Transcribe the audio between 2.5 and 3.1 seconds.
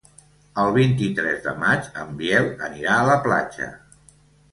anirà a